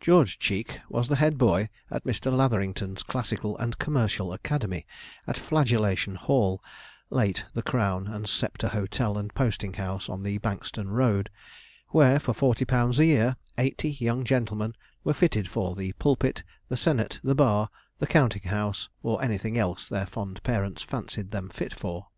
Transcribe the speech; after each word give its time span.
George 0.00 0.36
Cheek 0.40 0.80
was 0.88 1.06
the 1.08 1.14
head 1.14 1.38
boy 1.38 1.68
at 1.92 2.02
Mr. 2.02 2.32
Latherington's 2.36 3.04
classical 3.04 3.56
and 3.58 3.78
commercial 3.78 4.32
academy, 4.32 4.84
at 5.28 5.36
Flagellation 5.38 6.16
Hall 6.16 6.60
(late 7.08 7.44
the 7.54 7.62
Crown 7.62 8.08
and 8.08 8.28
Sceptre 8.28 8.66
Hotel 8.66 9.16
and 9.16 9.32
Posting 9.32 9.74
House, 9.74 10.08
on 10.08 10.24
the 10.24 10.38
Bankstone 10.38 10.88
road), 10.88 11.30
where, 11.90 12.18
for 12.18 12.32
forty 12.34 12.64
pounds 12.64 12.98
a 12.98 13.04
year, 13.04 13.36
eighty 13.58 13.92
young 13.92 14.24
gentlemen 14.24 14.74
were 15.04 15.14
fitted 15.14 15.46
for 15.46 15.76
the 15.76 15.92
pulpit, 16.00 16.42
the 16.68 16.76
senate, 16.76 17.20
the 17.22 17.36
bar, 17.36 17.70
the 18.00 18.08
counting 18.08 18.48
house, 18.50 18.88
or 19.04 19.22
anything 19.22 19.56
else 19.56 19.88
their 19.88 20.06
fond 20.06 20.42
parents 20.42 20.82
fancied 20.82 21.30
them 21.30 21.48
fit 21.48 21.72
for. 21.72 22.08